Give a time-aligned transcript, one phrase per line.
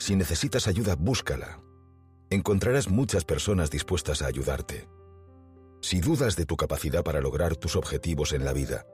[0.00, 1.60] Si necesitas ayuda, búscala.
[2.30, 4.88] Encontrarás muchas personas dispuestas a ayudarte.
[5.82, 8.86] Si dudas de tu capacidad para lograr tus objetivos en la vida,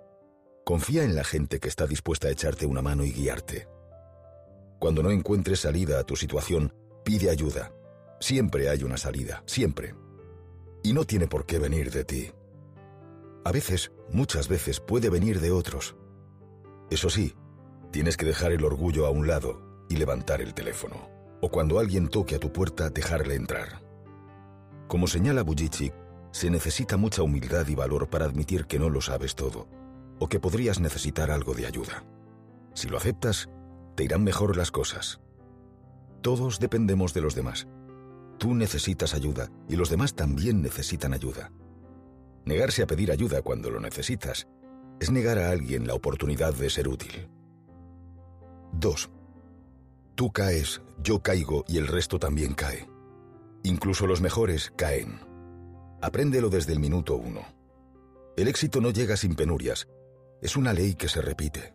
[0.65, 3.69] confía en la gente que está dispuesta a echarte una mano y guiarte.
[4.81, 6.75] Cuando no encuentres salida a tu situación,
[7.05, 7.73] pide ayuda.
[8.19, 9.95] Siempre hay una salida, siempre.
[10.83, 12.33] Y no tiene por qué venir de ti.
[13.45, 15.95] A veces, muchas veces, puede venir de otros.
[16.91, 17.33] Eso sí,
[17.93, 21.09] tienes que dejar el orgullo a un lado y levantar el teléfono.
[21.41, 23.83] O cuando alguien toque a tu puerta, dejarle entrar.
[24.89, 25.93] Como señala Bujicic,
[26.31, 29.69] se necesita mucha humildad y valor para admitir que no lo sabes todo,
[30.19, 32.05] o que podrías necesitar algo de ayuda.
[32.75, 33.49] Si lo aceptas,
[33.95, 35.21] te irán mejor las cosas.
[36.23, 37.67] Todos dependemos de los demás.
[38.39, 41.51] Tú necesitas ayuda y los demás también necesitan ayuda.
[42.45, 44.47] Negarse a pedir ayuda cuando lo necesitas
[45.01, 47.29] es negar a alguien la oportunidad de ser útil.
[48.73, 49.11] 2.
[50.17, 52.89] Tú caes, yo caigo y el resto también cae.
[53.63, 55.21] Incluso los mejores caen.
[56.01, 57.43] Apréndelo desde el minuto uno.
[58.35, 59.89] El éxito no llega sin penurias.
[60.41, 61.75] Es una ley que se repite.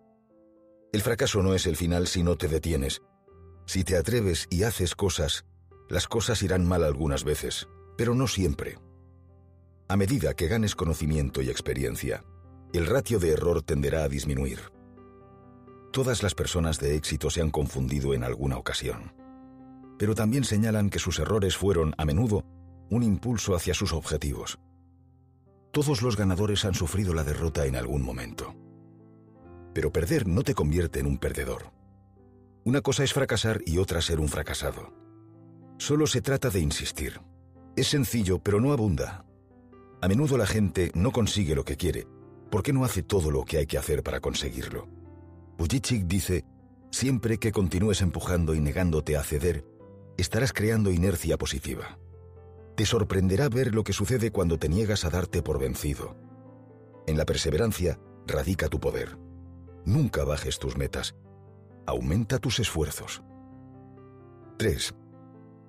[0.92, 3.04] El fracaso no es el final si no te detienes.
[3.68, 5.46] Si te atreves y haces cosas,
[5.88, 8.80] las cosas irán mal algunas veces, pero no siempre.
[9.88, 12.24] A medida que ganes conocimiento y experiencia,
[12.74, 14.62] el ratio de error tenderá a disminuir.
[15.92, 19.12] Todas las personas de éxito se han confundido en alguna ocasión,
[20.00, 22.46] pero también señalan que sus errores fueron, a menudo,
[22.90, 24.58] un impulso hacia sus objetivos.
[25.72, 28.56] Todos los ganadores han sufrido la derrota en algún momento.
[29.74, 31.74] Pero perder no te convierte en un perdedor.
[32.64, 34.94] Una cosa es fracasar y otra ser un fracasado.
[35.78, 37.20] Solo se trata de insistir.
[37.76, 39.26] Es sencillo, pero no abunda.
[40.02, 42.08] A menudo la gente no consigue lo que quiere.
[42.50, 45.01] ¿Por qué no hace todo lo que hay que hacer para conseguirlo?
[45.62, 46.44] Bujicic dice,
[46.90, 49.64] siempre que continúes empujando y negándote a ceder,
[50.18, 52.00] estarás creando inercia positiva.
[52.76, 56.16] Te sorprenderá ver lo que sucede cuando te niegas a darte por vencido.
[57.06, 59.20] En la perseverancia radica tu poder.
[59.86, 61.14] Nunca bajes tus metas.
[61.86, 63.22] Aumenta tus esfuerzos.
[64.58, 64.96] 3.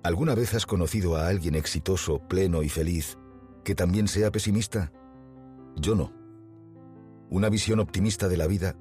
[0.01, 3.19] ¿Alguna vez has conocido a alguien exitoso, pleno y feliz
[3.63, 4.91] que también sea pesimista?
[5.75, 6.11] Yo no.
[7.29, 8.75] Una visión optimista de la vida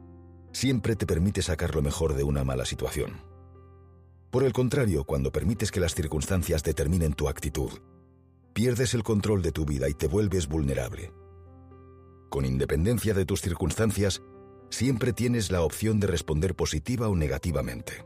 [0.53, 3.21] siempre te permite sacar lo mejor de una mala situación.
[4.31, 7.71] Por el contrario, cuando permites que las circunstancias determinen tu actitud,
[8.53, 11.13] pierdes el control de tu vida y te vuelves vulnerable.
[12.31, 14.23] Con independencia de tus circunstancias,
[14.71, 18.05] siempre tienes la opción de responder positiva o negativamente.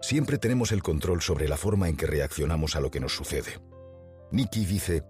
[0.00, 3.60] Siempre tenemos el control sobre la forma en que reaccionamos a lo que nos sucede.
[4.30, 5.02] Nicky dice,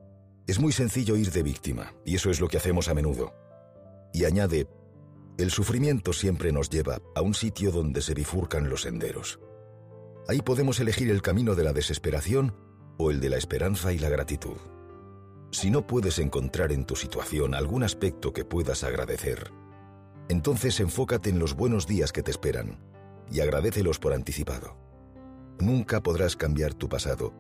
[0.47, 3.35] es muy sencillo ir de víctima, y eso es lo que hacemos a menudo.
[4.13, 4.69] Y añade,
[5.37, 9.41] el sufrimiento siempre nos lleva a un sitio donde se bifurcan los senderos.
[10.29, 12.55] Ahí podemos elegir el camino de la desesperación
[12.99, 14.57] o el de la esperanza y la gratitud.
[15.51, 19.53] Si no puedes encontrar en tu situación algún aspecto que puedas agradecer,
[20.29, 22.79] entonces enfócate en los buenos días que te esperan
[23.31, 24.77] y agradecelos por anticipado.
[25.59, 27.35] Nunca podrás cambiar tu pasado,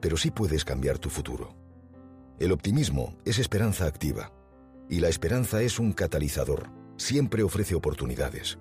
[0.00, 1.56] pero sí puedes cambiar tu futuro.
[2.38, 4.32] El optimismo es esperanza activa,
[4.88, 8.58] y la esperanza es un catalizador, siempre ofrece oportunidades.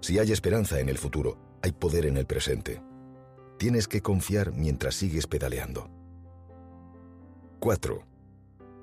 [0.00, 2.82] Si hay esperanza en el futuro, hay poder en el presente.
[3.58, 5.90] Tienes que confiar mientras sigues pedaleando.
[7.60, 8.02] 4.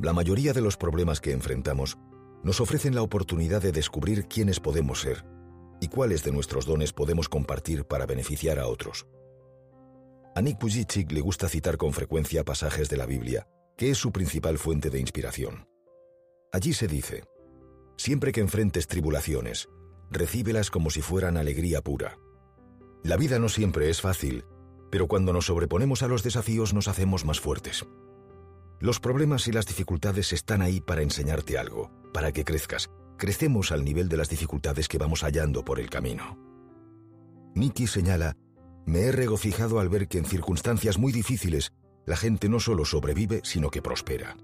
[0.01, 1.97] La mayoría de los problemas que enfrentamos
[2.43, 5.25] nos ofrecen la oportunidad de descubrir quiénes podemos ser
[5.79, 9.07] y cuáles de nuestros dones podemos compartir para beneficiar a otros.
[10.35, 13.47] A Nick Pujicic le gusta citar con frecuencia pasajes de la Biblia,
[13.77, 15.67] que es su principal fuente de inspiración.
[16.51, 17.23] Allí se dice,
[17.97, 19.69] siempre que enfrentes tribulaciones,
[20.11, 22.17] recíbelas como si fueran alegría pura.
[23.03, 24.45] La vida no siempre es fácil,
[24.89, 27.85] pero cuando nos sobreponemos a los desafíos nos hacemos más fuertes.
[28.79, 32.89] Los problemas y las dificultades están ahí para enseñarte algo, para que crezcas.
[33.17, 36.37] Crecemos al nivel de las dificultades que vamos hallando por el camino.
[37.55, 38.35] Nicky señala,
[38.85, 41.71] me he regocijado al ver que en circunstancias muy difíciles
[42.05, 44.35] la gente no solo sobrevive, sino que prospera.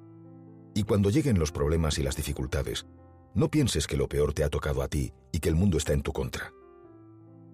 [0.74, 2.86] Y cuando lleguen los problemas y las dificultades,
[3.33, 5.94] no pienses que lo peor te ha tocado a ti y que el mundo está
[5.94, 6.51] en tu contra.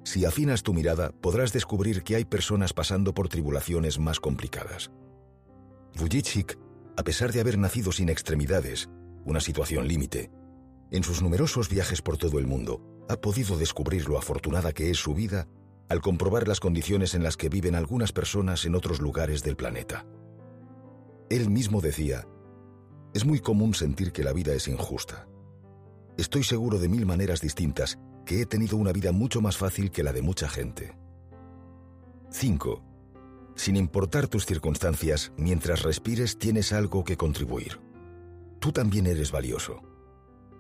[0.03, 4.91] Si afinas tu mirada, podrás descubrir que hay personas pasando por tribulaciones más complicadas.
[5.95, 6.57] Vujicic
[6.97, 8.89] a pesar de haber nacido sin extremidades,
[9.23, 10.31] una situación límite,
[10.89, 14.97] en sus numerosos viajes por todo el mundo, ha podido descubrir lo afortunada que es
[14.97, 15.47] su vida
[15.89, 20.05] al comprobar las condiciones en las que viven algunas personas en otros lugares del planeta.
[21.29, 22.25] Él mismo decía,
[23.13, 25.27] es muy común sentir que la vida es injusta.
[26.17, 30.01] Estoy seguro de mil maneras distintas que he tenido una vida mucho más fácil que
[30.01, 30.97] la de mucha gente.
[32.31, 32.83] 5.
[33.55, 37.79] Sin importar tus circunstancias, mientras respires tienes algo que contribuir.
[38.59, 39.83] Tú también eres valioso.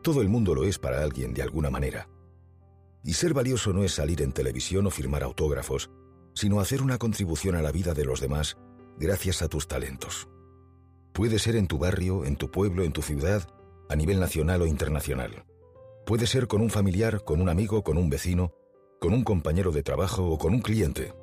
[0.03, 2.07] Todo el mundo lo es para alguien de alguna manera.
[3.03, 5.89] Y ser valioso no es salir en televisión o firmar autógrafos,
[6.35, 8.57] sino hacer una contribución a la vida de los demás
[8.99, 10.27] gracias a tus talentos.
[11.13, 13.49] Puede ser en tu barrio, en tu pueblo, en tu ciudad,
[13.89, 15.45] a nivel nacional o internacional.
[16.05, 18.53] Puede ser con un familiar, con un amigo, con un vecino,
[18.99, 21.13] con un compañero de trabajo o con un cliente.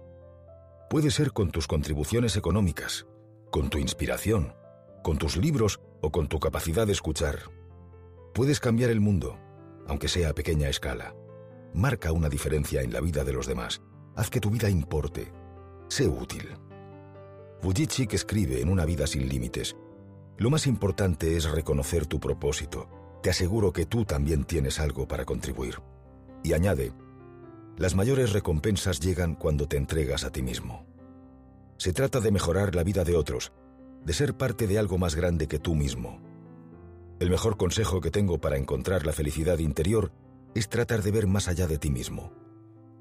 [0.90, 3.06] Puede ser con tus contribuciones económicas,
[3.50, 4.54] con tu inspiración,
[5.02, 7.38] con tus libros o con tu capacidad de escuchar.
[8.34, 9.38] Puedes cambiar el mundo,
[9.86, 11.14] aunque sea a pequeña escala.
[11.72, 13.82] Marca una diferencia en la vida de los demás.
[14.16, 15.32] Haz que tu vida importe.
[15.88, 16.48] Sé útil.
[17.62, 19.76] Vujicic escribe en Una vida sin límites.
[20.36, 22.88] Lo más importante es reconocer tu propósito.
[23.22, 25.76] Te aseguro que tú también tienes algo para contribuir.
[26.42, 26.92] Y añade,
[27.76, 30.86] las mayores recompensas llegan cuando te entregas a ti mismo.
[31.76, 33.52] Se trata de mejorar la vida de otros,
[34.04, 36.20] de ser parte de algo más grande que tú mismo.
[37.20, 40.12] El mejor consejo que tengo para encontrar la felicidad interior
[40.54, 42.32] es tratar de ver más allá de ti mismo.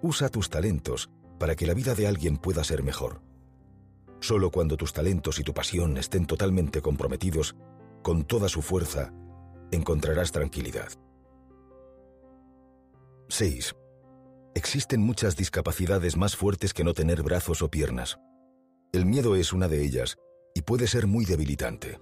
[0.02, 1.10] Usa tus talentos
[1.40, 3.22] para que la vida de alguien pueda ser mejor.
[4.24, 7.58] Solo cuando tus talentos y tu pasión estén totalmente comprometidos,
[8.02, 9.12] con toda su fuerza,
[9.70, 10.88] encontrarás tranquilidad.
[13.28, 13.76] 6.
[14.56, 18.18] Existen muchas discapacidades más fuertes que no tener brazos o piernas.
[18.94, 20.16] El miedo es una de ellas
[20.56, 22.00] y puede ser muy debilitante.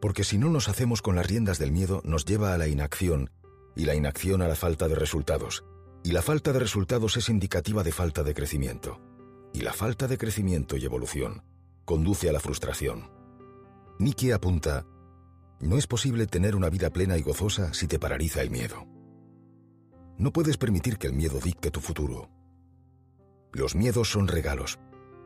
[0.00, 3.28] Porque si no nos hacemos con las riendas del miedo nos lleva a la inacción
[3.76, 5.62] y la inacción a la falta de resultados.
[6.02, 9.07] Y la falta de resultados es indicativa de falta de crecimiento.
[9.52, 11.42] Y la falta de crecimiento y evolución
[11.84, 13.10] conduce a la frustración.
[13.98, 14.84] Nicky apunta,
[15.60, 18.86] no es posible tener una vida plena y gozosa si te paraliza el miedo.
[20.18, 22.30] No puedes permitir que el miedo dicte tu futuro.
[23.52, 24.78] Los miedos son regalos,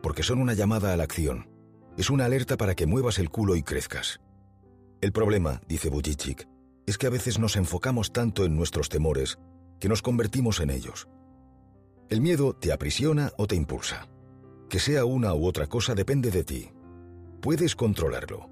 [0.03, 1.51] porque son una llamada a la acción.
[1.97, 4.21] Es una alerta para que muevas el culo y crezcas.
[5.01, 6.49] El problema, dice Bujicic,
[6.87, 9.39] es que a veces nos enfocamos tanto en nuestros temores
[9.81, 11.09] que nos convertimos en ellos.
[12.09, 14.09] El miedo te aprisiona o te impulsa.
[14.73, 16.71] Que sea una u otra cosa depende de ti.
[17.43, 18.49] Puedes controlarlo.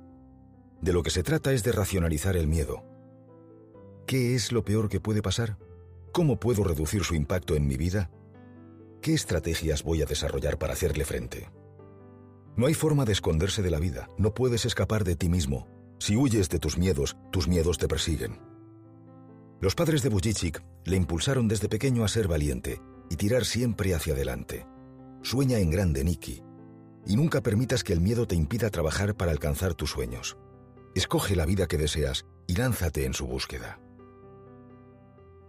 [0.82, 2.84] De lo que se trata es de racionalizar el miedo.
[4.06, 5.56] ¿Qué es lo peor que puede pasar?
[6.12, 8.10] ¿Cómo puedo reducir su impacto en mi vida?
[9.00, 11.48] ¿Qué estrategias voy a desarrollar para hacerle frente?
[12.54, 15.68] No hay forma de esconderse de la vida, no puedes escapar de ti mismo.
[16.00, 18.38] Si huyes de tus miedos, tus miedos te persiguen.
[19.62, 24.12] Los padres de Bujicic le impulsaron desde pequeño a ser valiente y tirar siempre hacia
[24.12, 24.66] adelante.
[25.22, 26.42] Sueña en grande, Nicky,
[27.06, 30.36] y nunca permitas que el miedo te impida trabajar para alcanzar tus sueños.
[30.94, 33.80] Escoge la vida que deseas y lánzate en su búsqueda.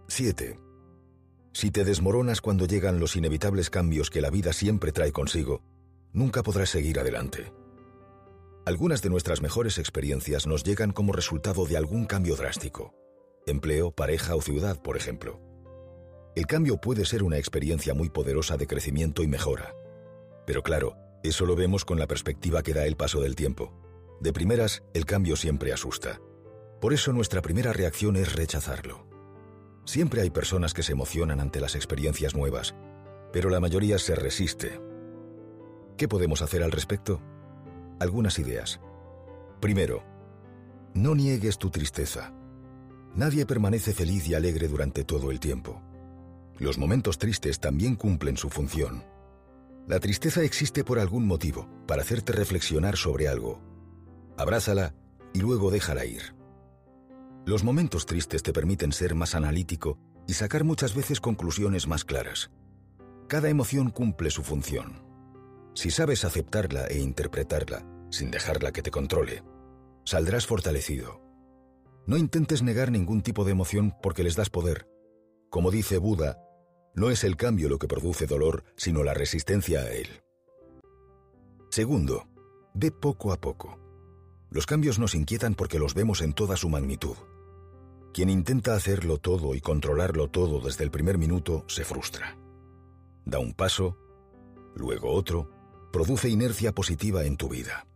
[0.08, 0.58] 7.
[1.52, 5.62] Si te desmoronas cuando llegan los inevitables cambios que la vida siempre trae consigo,
[6.12, 7.52] nunca podrás seguir adelante.
[8.64, 12.94] Algunas de nuestras mejores experiencias nos llegan como resultado de algún cambio drástico.
[13.46, 15.40] Empleo, pareja o ciudad, por ejemplo.
[16.34, 19.74] El cambio puede ser una experiencia muy poderosa de crecimiento y mejora.
[20.46, 23.74] Pero claro, eso lo vemos con la perspectiva que da el paso del tiempo.
[24.18, 26.22] De primeras, el cambio siempre asusta.
[26.80, 29.06] Por eso nuestra primera reacción es rechazarlo.
[29.84, 32.74] Siempre hay personas que se emocionan ante las experiencias nuevas,
[33.30, 34.80] pero la mayoría se resiste.
[35.98, 37.20] ¿Qué podemos hacer al respecto?
[38.00, 38.80] Algunas ideas.
[39.60, 40.02] Primero,
[40.94, 42.32] no niegues tu tristeza.
[43.14, 45.82] Nadie permanece feliz y alegre durante todo el tiempo.
[46.62, 49.02] Los momentos tristes también cumplen su función.
[49.88, 53.60] La tristeza existe por algún motivo, para hacerte reflexionar sobre algo.
[54.38, 54.94] Abrázala
[55.34, 56.36] y luego déjala ir.
[57.46, 62.52] Los momentos tristes te permiten ser más analítico y sacar muchas veces conclusiones más claras.
[63.26, 65.02] Cada emoción cumple su función.
[65.74, 69.42] Si sabes aceptarla e interpretarla, sin dejarla que te controle,
[70.04, 71.20] saldrás fortalecido.
[72.06, 74.86] No intentes negar ningún tipo de emoción porque les das poder.
[75.50, 76.38] Como dice Buda,
[76.94, 80.08] no es el cambio lo que produce dolor, sino la resistencia a él.
[81.70, 82.28] Segundo,
[82.74, 83.78] ve poco a poco.
[84.50, 87.16] Los cambios nos inquietan porque los vemos en toda su magnitud.
[88.12, 92.36] Quien intenta hacerlo todo y controlarlo todo desde el primer minuto se frustra.
[93.24, 93.96] Da un paso,
[94.74, 95.50] luego otro,
[95.92, 97.86] produce inercia positiva en tu vida.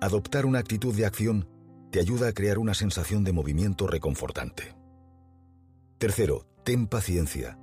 [0.00, 1.48] Adoptar una actitud de acción
[1.92, 4.74] te ayuda a crear una sensación de movimiento reconfortante.
[5.98, 7.58] Tercero, ten paciencia.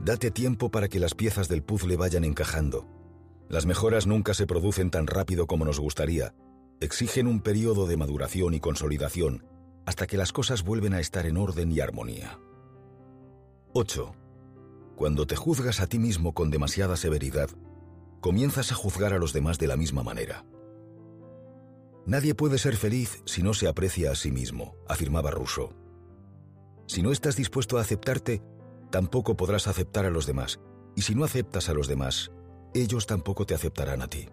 [0.00, 2.86] Date tiempo para que las piezas del puzzle vayan encajando.
[3.48, 6.34] Las mejoras nunca se producen tan rápido como nos gustaría.
[6.80, 9.44] Exigen un periodo de maduración y consolidación
[9.86, 12.38] hasta que las cosas vuelven a estar en orden y armonía.
[13.72, 14.14] 8.
[14.96, 17.50] Cuando te juzgas a ti mismo con demasiada severidad,
[18.20, 20.44] comienzas a juzgar a los demás de la misma manera.
[22.06, 25.72] Nadie puede ser feliz si no se aprecia a sí mismo, afirmaba Rousseau.
[26.86, 28.42] Si no estás dispuesto a aceptarte,
[28.92, 30.60] tampoco podrás aceptar a los demás,
[30.94, 32.30] y si no aceptas a los demás,
[32.74, 34.28] ellos tampoco te aceptarán a ti.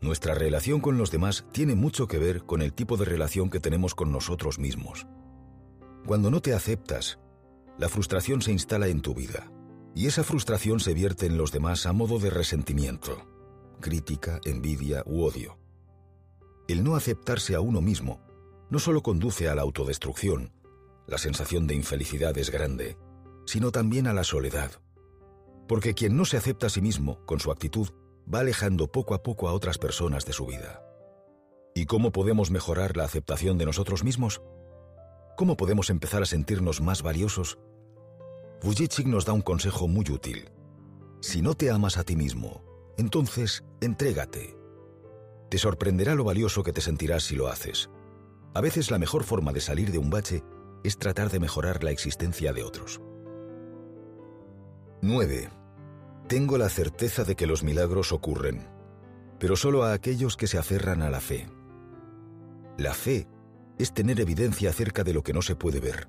[0.00, 3.60] Nuestra relación con los demás tiene mucho que ver con el tipo de relación que
[3.60, 5.06] tenemos con nosotros mismos.
[6.04, 7.20] Cuando no te aceptas,
[7.78, 9.50] la frustración se instala en tu vida,
[9.94, 13.24] y esa frustración se vierte en los demás a modo de resentimiento,
[13.80, 15.58] crítica, envidia u odio.
[16.66, 18.20] El no aceptarse a uno mismo
[18.68, 20.52] no solo conduce a la autodestrucción,
[21.06, 22.98] la sensación de infelicidad es grande,
[23.48, 24.72] sino también a la soledad.
[25.66, 27.88] Porque quien no se acepta a sí mismo con su actitud
[28.32, 30.82] va alejando poco a poco a otras personas de su vida.
[31.74, 34.42] ¿Y cómo podemos mejorar la aceptación de nosotros mismos?
[35.38, 37.58] ¿Cómo podemos empezar a sentirnos más valiosos?
[38.62, 40.50] Vujicic nos da un consejo muy útil.
[41.22, 42.62] Si no te amas a ti mismo,
[42.98, 44.58] entonces entrégate.
[45.48, 47.88] Te sorprenderá lo valioso que te sentirás si lo haces.
[48.52, 50.44] A veces la mejor forma de salir de un bache
[50.84, 53.00] es tratar de mejorar la existencia de otros.
[55.00, 55.48] 9.
[56.26, 58.66] Tengo la certeza de que los milagros ocurren,
[59.38, 61.46] pero solo a aquellos que se aferran a la fe.
[62.76, 63.28] La fe
[63.78, 66.08] es tener evidencia acerca de lo que no se puede ver.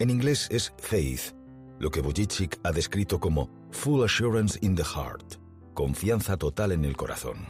[0.00, 1.36] En inglés es faith,
[1.78, 5.36] lo que Vujicic ha descrito como full assurance in the heart,
[5.72, 7.46] confianza total en el corazón.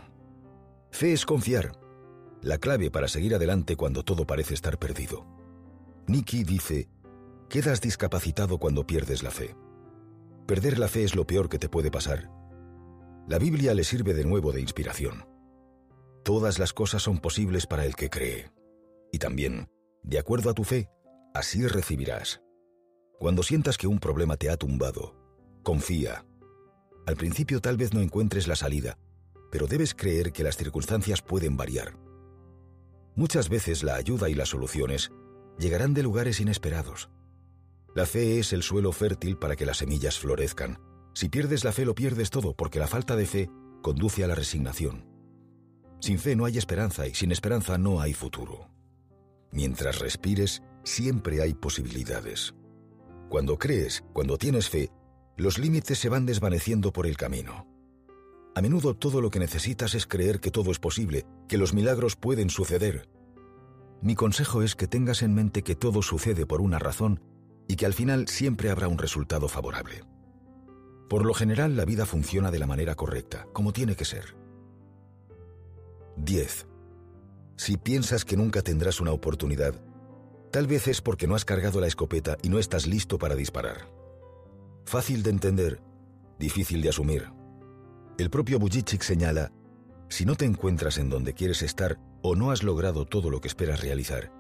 [0.90, 1.72] Fe es confiar,
[2.42, 5.24] la clave para seguir adelante cuando todo parece estar perdido.
[6.06, 6.86] Nicky dice,
[7.48, 9.56] quedas discapacitado cuando pierdes la fe.
[10.46, 12.30] Perder la fe es lo peor que te puede pasar.
[13.26, 15.24] La Biblia le sirve de nuevo de inspiración.
[16.22, 18.50] Todas las cosas son posibles para el que cree.
[19.10, 19.68] Y también,
[20.02, 20.90] de acuerdo a tu fe,
[21.32, 22.42] así recibirás.
[23.18, 25.16] Cuando sientas que un problema te ha tumbado,
[25.62, 26.26] confía.
[27.06, 28.98] Al principio tal vez no encuentres la salida,
[29.50, 31.96] pero debes creer que las circunstancias pueden variar.
[33.14, 35.10] Muchas veces la ayuda y las soluciones
[35.58, 37.08] llegarán de lugares inesperados.
[37.94, 40.80] La fe es el suelo fértil para que las semillas florezcan.
[41.14, 43.50] Si pierdes la fe lo pierdes todo porque la falta de fe
[43.82, 45.06] conduce a la resignación.
[46.00, 48.68] Sin fe no hay esperanza y sin esperanza no hay futuro.
[49.52, 52.54] Mientras respires, siempre hay posibilidades.
[53.28, 54.90] Cuando crees, cuando tienes fe,
[55.36, 57.68] los límites se van desvaneciendo por el camino.
[58.56, 62.16] A menudo todo lo que necesitas es creer que todo es posible, que los milagros
[62.16, 63.08] pueden suceder.
[64.02, 67.20] Mi consejo es que tengas en mente que todo sucede por una razón
[67.68, 70.02] y que al final siempre habrá un resultado favorable.
[71.08, 74.36] Por lo general la vida funciona de la manera correcta, como tiene que ser.
[76.16, 76.66] 10.
[77.56, 79.74] Si piensas que nunca tendrás una oportunidad,
[80.50, 83.88] tal vez es porque no has cargado la escopeta y no estás listo para disparar.
[84.84, 85.80] Fácil de entender,
[86.38, 87.30] difícil de asumir.
[88.18, 89.52] El propio Bujicic señala,
[90.08, 93.48] si no te encuentras en donde quieres estar o no has logrado todo lo que
[93.48, 94.32] esperas realizar,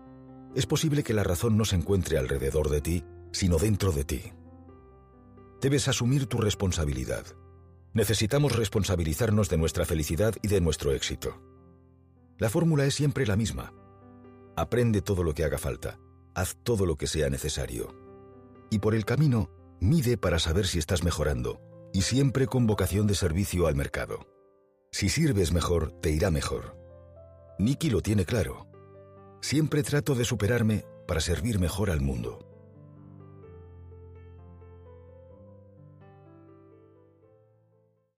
[0.54, 3.04] es posible que la razón no se encuentre alrededor de ti
[3.34, 4.32] sino dentro de ti.
[5.60, 7.26] Debes asumir tu responsabilidad.
[7.92, 11.42] Necesitamos responsabilizarnos de nuestra felicidad y de nuestro éxito.
[12.38, 13.72] La fórmula es siempre la misma.
[14.56, 15.98] Aprende todo lo que haga falta,
[16.34, 17.92] haz todo lo que sea necesario.
[18.70, 19.50] Y por el camino,
[19.80, 21.60] mide para saber si estás mejorando,
[21.92, 24.28] y siempre con vocación de servicio al mercado.
[24.92, 26.76] Si sirves mejor, te irá mejor.
[27.58, 28.68] Nicky lo tiene claro.
[29.40, 32.53] Siempre trato de superarme para servir mejor al mundo.